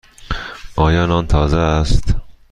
[0.75, 2.15] آیا نان تازه است؟